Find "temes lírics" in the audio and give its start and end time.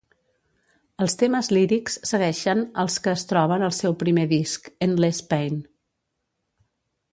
1.23-1.97